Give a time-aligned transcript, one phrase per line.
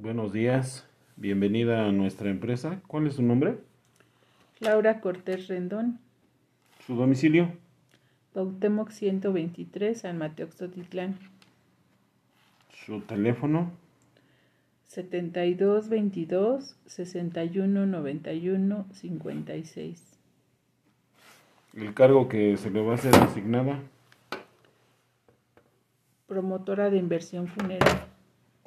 [0.00, 2.80] Buenos días, bienvenida a nuestra empresa.
[2.86, 3.58] ¿Cuál es su nombre?
[4.60, 5.98] Laura Cortés Rendón,
[6.86, 7.52] ¿Su domicilio?
[8.32, 11.18] Pautemoc 123, San Mateo Xotitlán,
[12.86, 13.70] ¿Su teléfono?
[14.86, 20.06] 72 22 61 91 56.
[21.74, 23.80] ¿El cargo que se le va a ser asignada?
[26.26, 28.06] Promotora de inversión funeraria,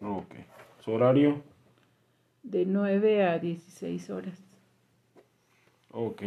[0.02, 0.36] Ok.
[0.84, 1.42] ¿Su horario?
[2.44, 4.44] de 9 a 16 horas.
[5.91, 6.24] Ok.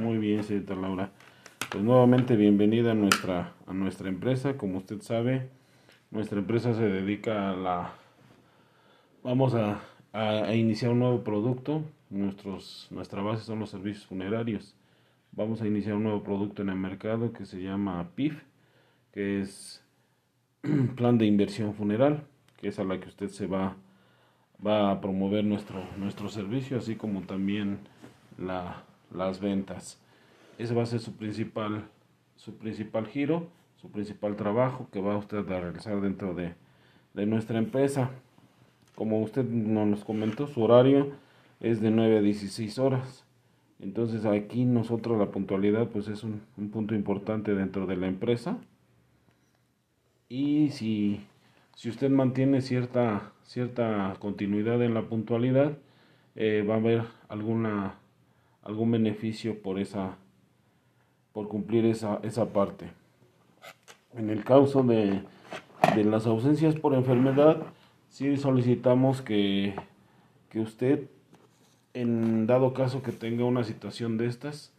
[0.00, 1.10] Muy bien, señorita Laura.
[1.70, 4.56] Pues nuevamente bienvenida a nuestra, a nuestra empresa.
[4.56, 5.50] Como usted sabe,
[6.10, 7.92] nuestra empresa se dedica a la...
[9.22, 9.80] Vamos a,
[10.12, 11.84] a- a iniciar un nuevo producto.
[12.10, 14.74] Nuestros, nuestra base son los servicios funerarios.
[15.30, 18.42] Vamos a iniciar un nuevo producto en el mercado que se llama PIF,
[19.12, 19.84] que es
[20.96, 22.24] Plan de Inversión Funeral,
[22.56, 23.76] que es a la que usted se va,
[24.64, 27.78] va a promover nuestro, nuestro servicio, así como también
[28.38, 28.82] la,
[29.12, 29.98] las ventas.
[30.58, 31.84] Ese va a ser su principal,
[32.36, 36.54] su principal giro, su principal trabajo que va usted a realizar dentro de,
[37.14, 38.10] de nuestra empresa.
[38.94, 41.12] Como usted no nos comentó, su horario
[41.60, 43.24] es de 9 a 16 horas.
[43.78, 48.56] Entonces aquí nosotros la puntualidad pues es un, un punto importante dentro de la empresa.
[50.28, 51.20] Y si,
[51.76, 55.76] si usted mantiene cierta, cierta continuidad en la puntualidad,
[56.34, 57.96] eh, va a haber alguna,
[58.62, 60.16] algún beneficio por esa,
[61.34, 62.88] por cumplir esa, esa parte.
[64.16, 65.20] En el caso de,
[65.94, 67.58] de las ausencias por enfermedad,
[68.08, 69.74] sí solicitamos que,
[70.48, 71.10] que usted,
[71.92, 74.72] en dado caso que tenga una situación de estas,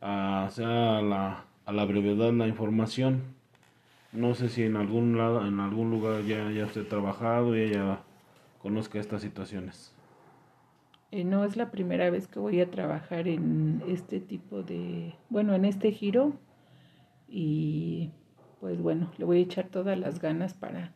[0.00, 3.34] ah, sea a la, a la brevedad la información.
[4.16, 8.02] No sé si en algún lado, en algún lugar ya, ya usted trabajado y ya
[8.62, 9.94] conozca estas situaciones.
[11.10, 15.54] Eh, no es la primera vez que voy a trabajar en este tipo de, bueno,
[15.54, 16.32] en este giro
[17.28, 18.10] y
[18.60, 20.94] pues bueno, le voy a echar todas las ganas para,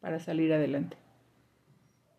[0.00, 0.96] para salir adelante.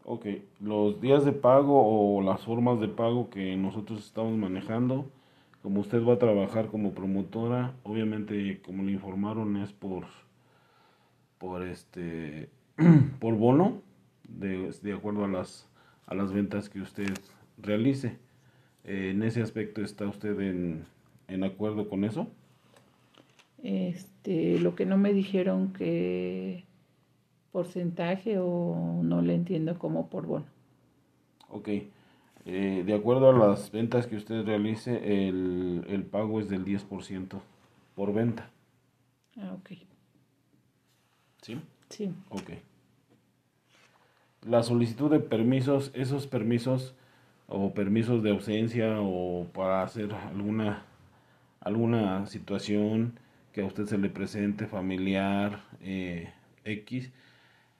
[0.05, 0.25] Ok,
[0.59, 5.05] los días de pago o las formas de pago que nosotros estamos manejando,
[5.61, 10.05] como usted va a trabajar como promotora, obviamente como le informaron es por
[11.37, 12.49] por este
[13.19, 13.81] por bono
[14.27, 15.67] de, de acuerdo a las
[16.07, 17.13] a las ventas que usted
[17.57, 18.17] realice.
[18.83, 20.85] Eh, en ese aspecto está usted en,
[21.27, 22.27] en acuerdo con eso?
[23.63, 26.63] Este, lo que no me dijeron que
[27.51, 30.45] porcentaje o no le entiendo como por bono.
[31.49, 31.69] Ok.
[32.45, 37.39] Eh, de acuerdo a las ventas que usted realice, el, el pago es del 10%
[37.95, 38.49] por venta.
[39.37, 39.77] Ah, ok.
[41.41, 41.59] ¿Sí?
[41.89, 42.13] Sí.
[42.29, 42.51] Ok.
[44.47, 46.95] La solicitud de permisos, esos permisos
[47.47, 50.85] o permisos de ausencia o para hacer alguna,
[51.59, 53.19] alguna situación
[53.51, 56.31] que a usted se le presente familiar eh,
[56.63, 57.11] X,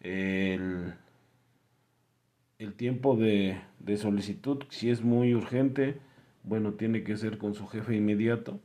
[0.02, 0.94] el,
[2.62, 5.98] el tiempo de, de solicitud, si es muy urgente,
[6.44, 8.60] bueno, tiene que ser con su jefe inmediato,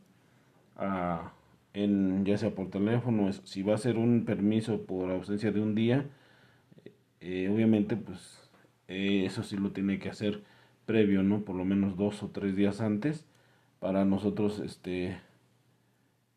[0.77, 1.33] ah,
[1.75, 5.75] en, ya sea por teléfono, si va a ser un permiso por ausencia de un
[5.75, 6.07] día,
[7.21, 8.51] eh, obviamente, pues
[8.89, 10.43] eso sí lo tiene que hacer
[10.87, 11.41] previo, ¿no?
[11.45, 13.27] Por lo menos dos o tres días antes
[13.81, 15.19] para nosotros, este,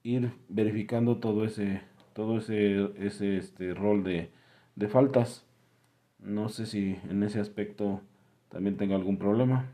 [0.04, 1.82] ir verificando todo ese,
[2.14, 4.30] todo ese, ese, este, rol de,
[4.76, 5.46] de faltas.
[6.24, 8.02] No sé si en ese aspecto
[8.50, 9.66] también tenga algún problema.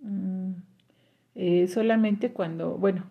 [0.00, 0.52] Mm,
[1.34, 3.04] eh, solamente cuando, bueno,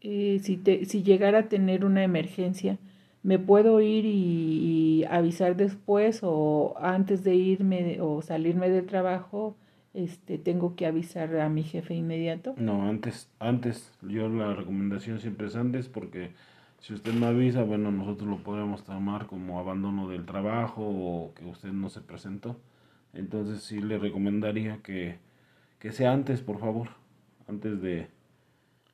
[0.00, 2.78] eh, si, te, si llegara a tener una emergencia,
[3.22, 9.56] ¿me puedo ir y, y avisar después o antes de irme o salirme del trabajo,
[9.92, 12.54] este, tengo que avisar a mi jefe inmediato?
[12.56, 16.30] No, antes, antes, yo la recomendación siempre es antes porque
[16.80, 21.44] si usted me avisa, bueno, nosotros lo podemos tomar como abandono del trabajo o que
[21.44, 22.56] usted no se presentó.
[23.12, 25.18] Entonces sí le recomendaría que,
[25.78, 26.88] que sea antes, por favor,
[27.48, 28.08] antes de,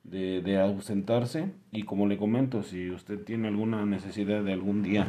[0.03, 1.51] de, de ausentarse.
[1.71, 5.07] Y como le comento, si usted tiene alguna necesidad de algún día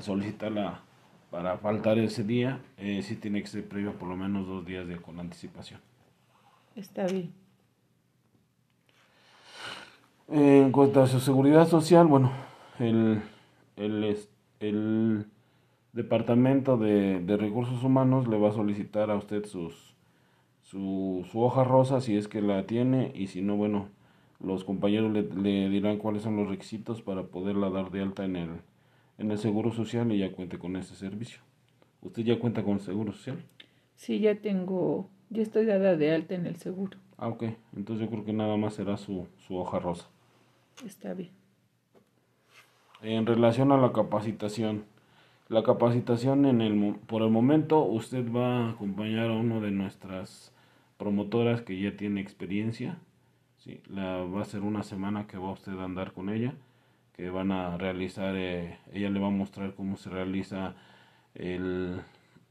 [0.00, 0.82] solicitarla
[1.30, 4.86] para faltar ese día, eh, sí tiene que ser previo por lo menos dos días
[4.86, 5.80] de, con anticipación.
[6.74, 7.32] Está bien.
[10.28, 12.30] En cuanto a su seguridad social, bueno,
[12.78, 13.22] el,
[13.76, 14.16] el,
[14.60, 15.26] el
[15.94, 19.94] Departamento de, de Recursos Humanos le va a solicitar a usted sus,
[20.62, 23.88] su, su hoja rosa si es que la tiene y si no, bueno,
[24.38, 28.36] los compañeros le, le dirán cuáles son los requisitos para poderla dar de alta en
[28.36, 28.50] el,
[29.16, 31.40] en el Seguro Social y ya cuente con ese servicio.
[32.02, 33.38] ¿Usted ya cuenta con seguro social?
[33.96, 36.98] Sí, ya tengo, ya estoy dada de alta en el seguro.
[37.16, 37.44] Ah, ok.
[37.76, 40.06] Entonces yo creo que nada más será su, su hoja rosa.
[40.84, 41.30] Está bien.
[43.02, 44.84] En relación a la capacitación,
[45.48, 50.52] la capacitación en el, por el momento usted va a acompañar a uno de nuestras
[50.98, 52.98] promotoras que ya tiene experiencia.
[53.58, 56.54] Sí, la, va a ser una semana que va usted a andar con ella,
[57.14, 60.74] que van a realizar, eh, ella le va a mostrar cómo se realiza
[61.34, 62.00] el,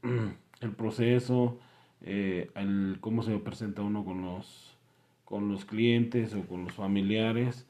[0.60, 1.58] el proceso,
[2.02, 4.76] eh, el, cómo se presenta uno con los,
[5.24, 7.67] con los clientes o con los familiares,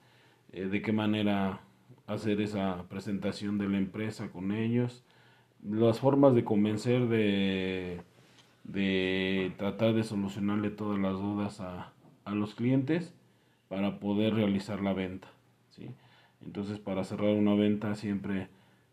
[0.53, 1.61] eh, de qué manera
[2.07, 5.05] hacer esa presentación de la empresa con ellos,
[5.63, 8.01] las formas de convencer de,
[8.65, 11.93] de tratar de solucionarle todas las dudas a,
[12.25, 13.15] a los clientes
[13.69, 15.29] para poder realizar la venta.
[15.71, 15.91] ¿sí?
[16.45, 18.49] Entonces para cerrar una venta siempre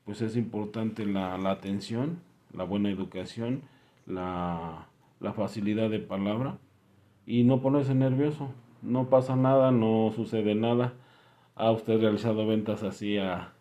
[0.05, 2.19] pues es importante la, la atención,
[2.53, 3.61] la buena educación,
[4.05, 4.87] la,
[5.19, 6.57] la facilidad de palabra
[7.25, 8.51] y no ponerse nervioso.
[8.81, 10.93] No pasa nada, no sucede nada.
[11.55, 13.53] ¿Ha usted realizado ventas así a,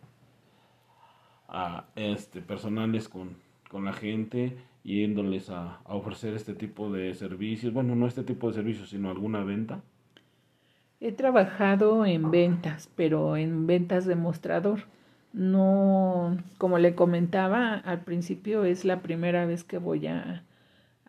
[1.47, 3.37] a este, personales con,
[3.69, 7.71] con la gente, yéndoles a, ofrecer este tipo de servicios?
[7.71, 9.81] Bueno, no este tipo de servicios, sino alguna venta.
[10.99, 14.81] He trabajado en ventas, pero en ventas de mostrador.
[15.31, 20.43] No, como le comentaba al principio, es la primera vez que voy a,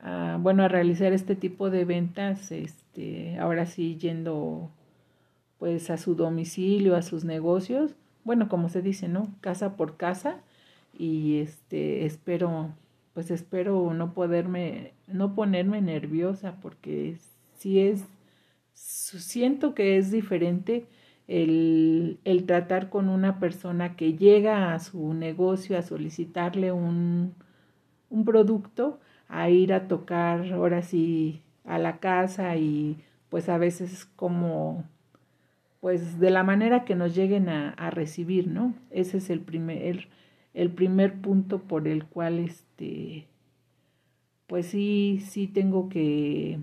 [0.03, 4.71] a, bueno, a realizar este tipo de ventas, este, ahora sí yendo
[5.59, 7.95] pues a su domicilio, a sus negocios,
[8.25, 9.29] bueno, como se dice, ¿no?
[9.41, 10.41] Casa por casa
[10.99, 12.71] y este espero
[13.15, 17.17] pues espero no poderme no ponerme nerviosa porque
[17.57, 18.05] si es
[18.75, 20.87] siento que es diferente
[21.29, 27.35] el, el, tratar con una persona que llega a su negocio a solicitarle un,
[28.11, 34.05] un producto, a ir a tocar ahora sí a la casa y pues a veces
[34.17, 34.85] como
[35.81, 38.75] pues de la manera que nos lleguen a, a recibir, ¿no?
[38.91, 40.09] Ese es el primer,
[40.55, 43.27] el, primer punto por el cual este
[44.47, 46.61] pues sí, sí tengo que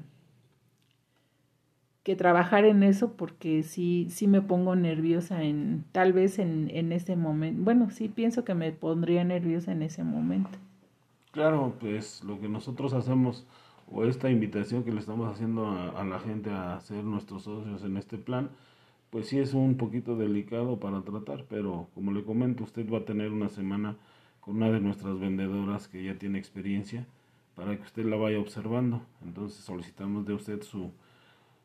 [2.04, 6.92] que trabajar en eso porque sí, sí me pongo nerviosa en, tal vez en, en
[6.92, 7.64] ese momento.
[7.64, 10.60] Bueno, sí pienso que me pondría nerviosa en ese momento.
[11.32, 13.48] Claro, pues lo que nosotros hacemos,
[13.90, 17.84] o esta invitación que le estamos haciendo a, a la gente a ser nuestros socios
[17.86, 18.50] en este plan,
[19.14, 23.06] pues sí es un poquito delicado para tratar, pero como le comento, usted va a
[23.06, 23.96] tener una semana
[24.42, 27.06] con una de nuestras vendedoras que ya tiene experiencia
[27.56, 29.04] para que usted la vaya observando.
[29.24, 30.92] Entonces solicitamos de usted su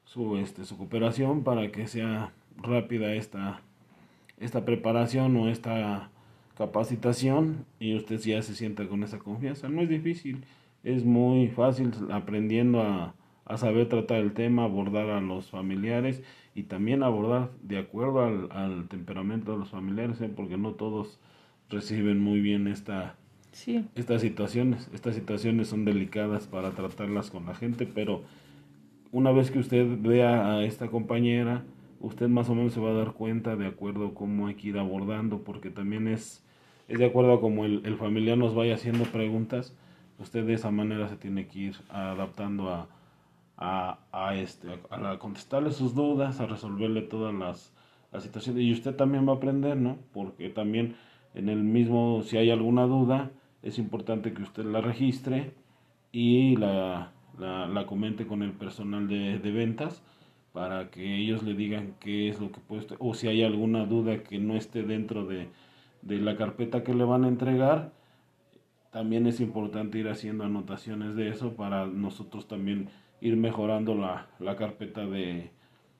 [0.08, 3.60] su, este, su cooperación para que sea rápida esta,
[4.38, 6.10] esta preparación o esta
[6.56, 9.68] capacitación y usted ya se sienta con esa confianza.
[9.68, 10.44] No es difícil,
[10.82, 13.14] es muy fácil aprendiendo a,
[13.48, 16.22] a saber tratar el tema, abordar a los familiares
[16.54, 20.30] y también abordar de acuerdo al, al temperamento de los familiares, ¿eh?
[20.34, 21.18] porque no todos
[21.70, 23.16] reciben muy bien esta,
[23.52, 23.86] sí.
[23.94, 24.90] estas situaciones.
[24.92, 28.22] Estas situaciones son delicadas para tratarlas con la gente, pero
[29.12, 31.64] una vez que usted vea a esta compañera,
[32.00, 34.68] usted más o menos se va a dar cuenta de acuerdo a cómo hay que
[34.68, 36.44] ir abordando, porque también es,
[36.86, 39.74] es de acuerdo a cómo el, el familiar nos vaya haciendo preguntas,
[40.18, 42.88] usted de esa manera se tiene que ir adaptando a,
[43.58, 47.74] a, a este, a, contestarle sus dudas, a resolverle todas las,
[48.12, 49.98] las situaciones, y usted también va a aprender, ¿no?
[50.14, 50.96] Porque también
[51.34, 53.30] en el mismo, si hay alguna duda,
[53.62, 55.52] es importante que usted la registre
[56.12, 60.02] y la la, la comente con el personal de, de, ventas
[60.52, 64.22] para que ellos le digan qué es lo que puede o si hay alguna duda
[64.22, 65.48] que no esté dentro de,
[66.02, 67.92] de la carpeta que le van a entregar
[68.90, 72.88] también es importante ir haciendo anotaciones de eso para nosotros también
[73.20, 75.50] ir mejorando la, la carpeta de,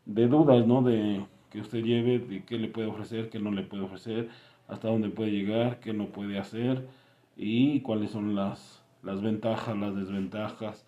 [0.07, 0.83] de dudas, ¿no?
[0.83, 4.29] De que usted lleve, de qué le puede ofrecer, qué no le puede ofrecer,
[4.69, 6.87] hasta dónde puede llegar, qué no puede hacer
[7.37, 10.85] y cuáles son las, las ventajas, las desventajas,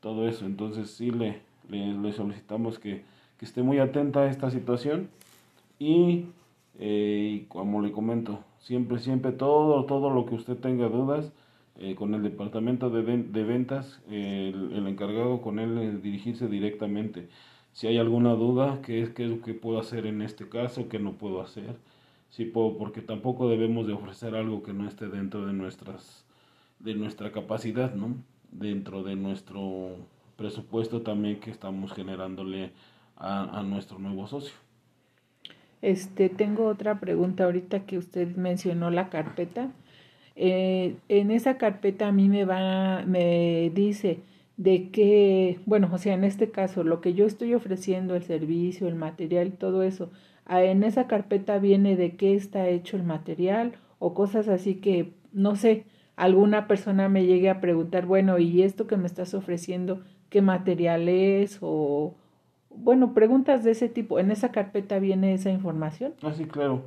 [0.00, 0.46] todo eso.
[0.46, 3.04] Entonces sí le, le, le solicitamos que,
[3.38, 5.08] que, esté muy atenta a esta situación
[5.78, 6.26] y,
[6.78, 11.32] eh, y, como le comento, siempre, siempre todo, todo lo que usted tenga dudas
[11.78, 17.28] eh, con el departamento de, de ventas, eh, el, encargado con él dirigirse directamente.
[17.72, 20.88] Si hay alguna duda, ¿qué es, qué es lo que puedo hacer en este caso?
[20.88, 21.76] ¿Qué no puedo hacer?
[22.30, 26.24] Sí puedo, porque tampoco debemos de ofrecer algo que no esté dentro de nuestras
[26.80, 28.14] de nuestra capacidad, ¿no?
[28.50, 29.96] dentro de nuestro
[30.36, 32.70] presupuesto también que estamos generándole
[33.16, 34.54] a, a, nuestro nuevo socio.
[35.82, 39.70] Este, tengo otra pregunta ahorita que usted mencionó la carpeta.
[40.40, 44.20] Eh, en esa carpeta a mí me va, me dice
[44.56, 48.86] de que, bueno, o sea, en este caso, lo que yo estoy ofreciendo, el servicio,
[48.86, 50.10] el material, todo eso,
[50.48, 55.56] en esa carpeta viene de qué está hecho el material o cosas así que, no
[55.56, 60.40] sé, alguna persona me llegue a preguntar, bueno, ¿y esto que me estás ofreciendo, qué
[60.40, 61.58] material es?
[61.60, 62.14] O,
[62.70, 64.18] bueno, preguntas de ese tipo.
[64.18, 66.14] ¿En esa carpeta viene esa información?
[66.22, 66.82] Ah, sí, claro.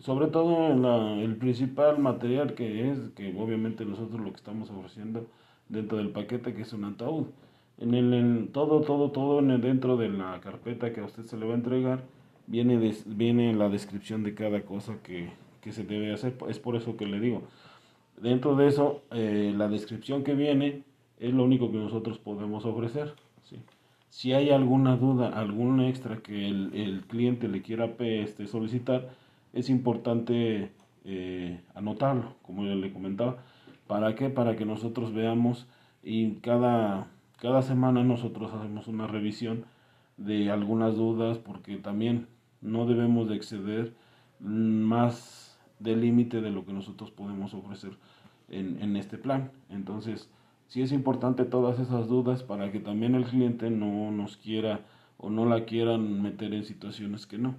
[0.00, 5.26] Sobre todo la, el principal material que es, que obviamente nosotros lo que estamos ofreciendo
[5.68, 7.26] dentro del paquete, que es un ataúd.
[7.78, 11.24] En el en todo, todo, todo en el, dentro de la carpeta que a usted
[11.24, 12.04] se le va a entregar,
[12.46, 16.36] viene, viene la descripción de cada cosa que, que, se debe hacer.
[16.48, 17.42] Es por eso que le digo.
[18.20, 20.82] Dentro de eso, eh, la descripción que viene
[21.18, 23.14] es lo único que nosotros podemos ofrecer.
[23.42, 23.56] ¿sí?
[24.10, 29.10] Si hay alguna duda, algún extra que el, el cliente le quiera este, solicitar,
[29.54, 30.72] es importante
[31.04, 33.38] eh, anotarlo, como yo le comentaba.
[33.86, 34.28] ¿Para qué?
[34.28, 35.66] Para que nosotros veamos
[36.02, 37.06] y cada,
[37.38, 39.64] cada semana nosotros hacemos una revisión
[40.16, 42.26] de algunas dudas porque también
[42.60, 43.94] no debemos de exceder
[44.40, 47.92] más del límite de lo que nosotros podemos ofrecer
[48.48, 49.52] en, en este plan.
[49.70, 50.30] Entonces,
[50.66, 54.80] sí es importante todas esas dudas para que también el cliente no nos quiera
[55.18, 57.54] o no la quieran meter en situaciones que no.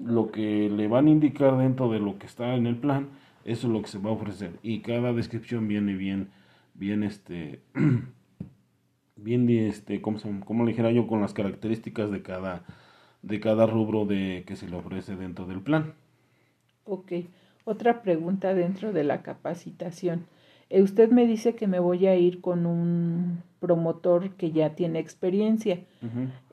[0.00, 3.08] Lo que le van a indicar dentro de lo que está en el plan,
[3.44, 4.52] eso es lo que se va a ofrecer.
[4.62, 6.30] Y cada descripción viene bien,
[6.74, 7.60] bien este,
[9.16, 12.64] bien este, como, como le dijera yo, con las características de cada,
[13.22, 15.94] de cada rubro de que se le ofrece dentro del plan.
[16.84, 17.12] Ok.
[17.64, 20.26] Otra pregunta dentro de la capacitación.
[20.70, 24.98] Eh, usted me dice que me voy a ir con un promotor que ya tiene
[24.98, 25.78] experiencia,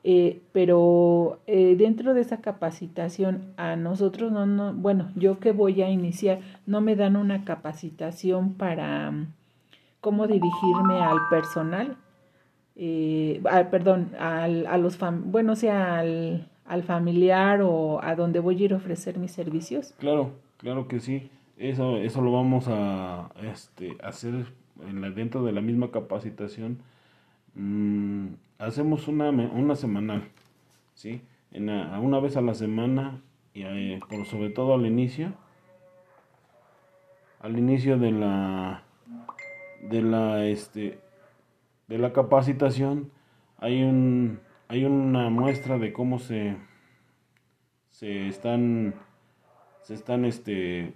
[0.04, 5.82] eh, pero eh, dentro de esa capacitación a nosotros no, no, bueno, yo que voy
[5.82, 9.12] a iniciar, no me dan una capacitación para
[10.00, 11.96] cómo dirigirme al personal,
[12.76, 18.62] eh, perdón, al, a los, fam bueno, sea al, al familiar o a donde voy
[18.62, 19.94] a ir a ofrecer mis servicios.
[19.98, 21.28] Claro, claro que sí.
[21.60, 24.46] Eso, eso lo vamos a este, hacer
[24.88, 26.82] en la, dentro de la misma capacitación
[27.54, 30.28] Mm, hacemos una, una semanal,
[30.94, 31.22] ¿sí?
[31.52, 33.20] En una vez a la semana,
[33.54, 35.32] y eh, por sobre todo al inicio,
[37.40, 38.84] al inicio de la,
[39.82, 41.00] de la, este,
[41.88, 43.10] de la capacitación,
[43.58, 46.56] hay un, hay una muestra de cómo se,
[47.88, 48.94] se están,
[49.82, 50.94] se están, este,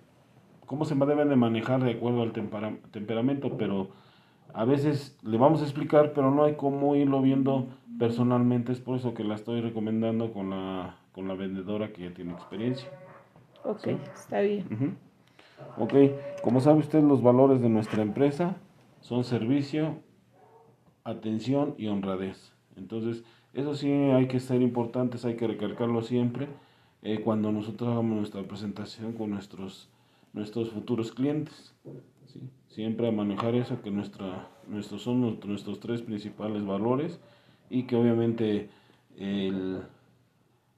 [0.66, 3.88] cómo se deben de manejar de acuerdo al temperamento, pero
[4.52, 7.66] a veces le vamos a explicar, pero no hay cómo irlo viendo
[7.98, 8.72] personalmente.
[8.72, 12.32] Es por eso que la estoy recomendando con la, con la vendedora que ya tiene
[12.32, 12.88] experiencia.
[13.64, 14.96] Ok, está bien.
[15.78, 15.94] Ok,
[16.42, 18.56] como sabe usted, los valores de nuestra empresa
[19.00, 19.96] son servicio,
[21.02, 22.52] atención y honradez.
[22.76, 26.48] Entonces, eso sí hay que ser importantes, hay que recalcarlo siempre
[27.02, 29.90] eh, cuando nosotros hagamos nuestra presentación con nuestros,
[30.34, 31.74] nuestros futuros clientes.
[32.26, 32.40] ¿sí?
[32.74, 37.20] siempre a manejar eso, que nuestra, nuestros son nuestros tres principales valores
[37.70, 38.68] y que obviamente
[39.16, 39.82] el,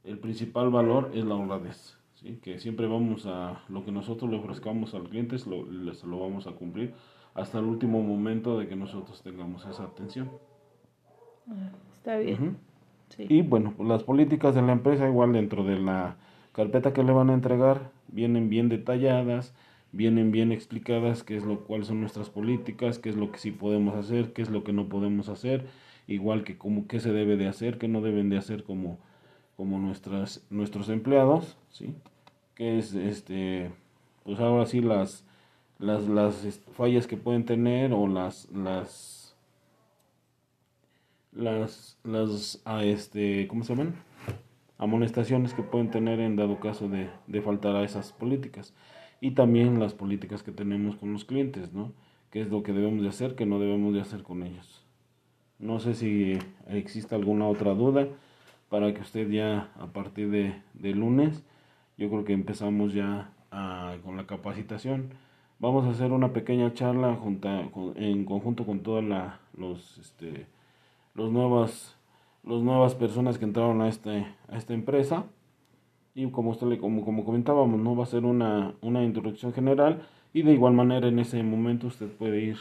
[0.05, 2.39] el principal valor es la honradez, ¿sí?
[2.43, 6.53] que siempre vamos a, lo que nosotros le ofrezcamos al cliente, lo, lo vamos a
[6.53, 6.93] cumplir
[7.35, 10.31] hasta el último momento de que nosotros tengamos esa atención.
[11.49, 12.59] Ah, está bien.
[13.19, 16.17] Y bueno, las políticas de la empresa igual dentro de la
[16.57, 19.53] carpeta que le van a entregar vienen bien detalladas,
[19.93, 23.51] vienen bien explicadas qué es lo cuáles son nuestras políticas, qué es lo que sí
[23.51, 25.67] podemos hacer, qué es lo que no podemos hacer,
[26.07, 28.99] igual que cómo qué se debe de hacer, qué no deben de hacer como
[29.59, 31.95] como nuestras nuestros empleados, ¿sí?
[32.55, 33.71] Que es este
[34.25, 35.25] pues ahora sí las
[35.79, 39.37] las las fallas que pueden tener o las las
[41.33, 44.06] las las a ah, este ¿cómo se llaman?
[44.79, 48.75] Amonestaciones que pueden tener en dado caso de, de faltar a esas políticas
[49.21, 51.93] y también las políticas que tenemos con los clientes, ¿no?
[52.31, 54.85] ¿Qué es lo que debemos de hacer, qué no debemos de hacer con ellos?
[55.59, 58.09] No sé si existe alguna otra duda
[58.69, 61.45] para que usted ya a partir de, de lunes,
[61.97, 63.33] yo creo que empezamos ya
[64.05, 65.15] con la capacitación.
[65.59, 67.63] Vamos a hacer una pequeña charla junta,
[67.95, 70.47] en conjunto con todas la, los, este,
[71.15, 71.96] los nuevas,
[72.47, 75.27] los nuevas personas que entraron a, este, a esta empresa.
[76.15, 80.03] Y como usted le, como, como comentábamos, no va a ser una, una introducción general
[80.33, 82.57] y de igual manera en ese momento usted puede ir,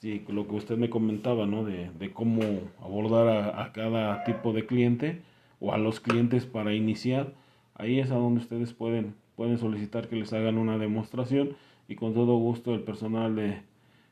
[0.00, 1.64] sí, lo que usted me comentaba, ¿no?
[1.64, 2.40] De, de cómo
[2.82, 5.22] abordar a, a, cada tipo de cliente
[5.60, 7.34] o a los clientes para iniciar,
[7.74, 12.14] ahí es a donde ustedes pueden, pueden solicitar que les hagan una demostración y con
[12.14, 13.62] todo gusto el personal de,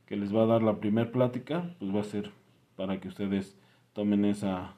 [0.06, 2.30] que les va a dar la primera plática, pues va a ser
[2.76, 3.58] para que ustedes
[3.92, 4.74] tomen esa,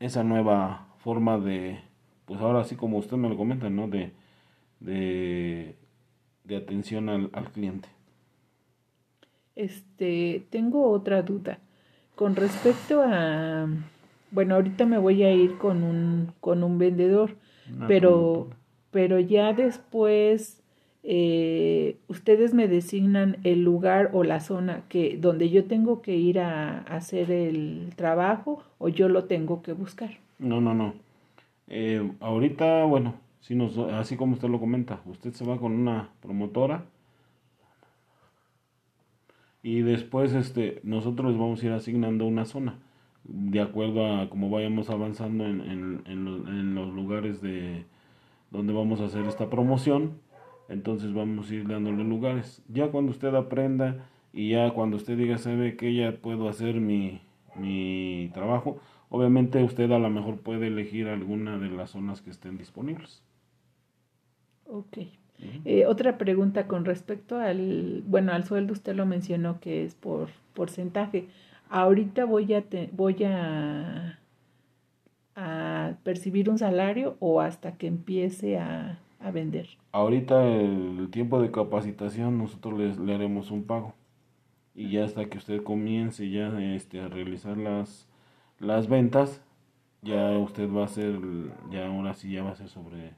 [0.00, 1.80] esa nueva forma de,
[2.26, 3.88] pues ahora sí como usted me lo comenta, ¿no?
[3.88, 4.12] De,
[4.80, 5.76] de,
[6.44, 7.88] de atención al, al cliente.
[9.56, 11.58] Este, tengo otra duda.
[12.14, 13.68] Con respecto a,
[14.30, 17.36] bueno, ahorita me voy a ir con un, con un vendedor,
[17.80, 18.50] Ah, pero,
[18.90, 20.62] pero ya después
[21.10, 26.38] eh, ustedes me designan el lugar o la zona que donde yo tengo que ir
[26.38, 30.10] a, hacer el trabajo o yo lo tengo que buscar.
[30.38, 30.92] No, no, no.
[31.68, 33.14] Eh, ahorita, bueno,
[33.94, 36.84] así como usted lo comenta, usted se va con una promotora
[39.62, 42.80] y después este, nosotros vamos a ir asignando una zona
[43.24, 47.86] de acuerdo a cómo vayamos avanzando en, en los lugares de
[48.50, 50.27] donde vamos a hacer esta promoción.
[50.68, 52.62] Entonces vamos a ir dándole lugares.
[52.68, 57.22] Ya cuando usted aprenda y ya cuando usted diga, sabe que ya puedo hacer mi,
[57.56, 62.58] mi trabajo, obviamente usted a lo mejor puede elegir alguna de las zonas que estén
[62.58, 63.22] disponibles.
[64.66, 64.98] Ok.
[65.64, 70.28] Eh, otra pregunta con respecto al, bueno, al sueldo usted lo mencionó que es por
[70.52, 71.28] porcentaje.
[71.70, 74.18] Ahorita voy a te, voy a,
[75.36, 79.68] a percibir un salario o hasta que empiece a, a vender.
[79.92, 83.94] Ahorita el tiempo de capacitación nosotros les, le haremos un pago
[84.74, 88.08] y ya hasta que usted comience ya este, a realizar las,
[88.60, 89.42] las ventas,
[90.02, 91.18] ya usted va a hacer,
[91.70, 93.12] ya ahora sí ya va a ser sobre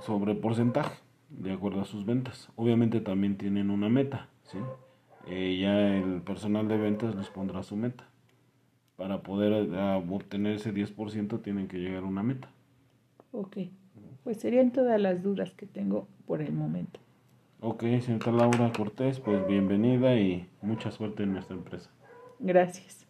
[0.00, 0.96] sobre porcentaje
[1.30, 2.50] de acuerdo a sus ventas.
[2.56, 4.58] Obviamente también tienen una meta, ¿sí?
[5.26, 8.04] Eh, ya el personal de ventas les pondrá su meta.
[8.96, 12.48] Para poder a, obtener ese 10% tienen que llegar a una meta.
[13.32, 13.56] Ok,
[14.24, 16.98] pues serían todas las dudas que tengo por el momento.
[17.60, 21.90] Ok, señorita Laura Cortés, pues bienvenida y mucha suerte en nuestra empresa.
[22.38, 23.03] Gracias.